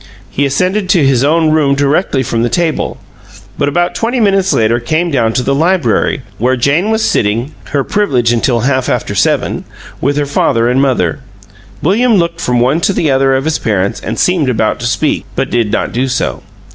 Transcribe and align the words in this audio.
He 0.31 0.47
ascended 0.47 0.89
to 0.89 1.05
his 1.05 1.23
own 1.23 1.51
room 1.51 1.75
directly 1.75 2.23
from 2.23 2.41
the 2.41 2.49
table, 2.49 2.97
but 3.59 3.69
about 3.69 3.93
twenty 3.93 4.19
minutes 4.19 4.51
later 4.51 4.79
came 4.79 5.11
down 5.11 5.31
to 5.33 5.43
the 5.43 5.53
library, 5.53 6.23
where 6.39 6.55
Jane 6.55 6.89
was 6.89 7.03
sitting 7.05 7.53
(her 7.65 7.83
privilege 7.83 8.33
until 8.33 8.61
half 8.61 8.89
after 8.89 9.13
seven) 9.13 9.63
with 10.01 10.17
her 10.17 10.25
father 10.25 10.67
and 10.67 10.81
mother. 10.81 11.19
William 11.83 12.15
looked 12.15 12.41
from 12.41 12.59
one 12.59 12.81
to 12.81 12.93
the 12.93 13.11
other 13.11 13.35
of 13.35 13.45
his 13.45 13.59
parents 13.59 13.99
and 13.99 14.17
seemed 14.17 14.49
about 14.49 14.79
to 14.79 14.87
speak, 14.87 15.23
but 15.35 15.51
did 15.51 15.71
not 15.71 15.93
do 15.93 16.07
so. 16.07 16.41